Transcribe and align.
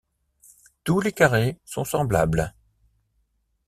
Tous 0.83 0.99
les 0.99 1.11
carrés 1.11 1.59
sont 1.63 1.83
semblables. 1.83 2.55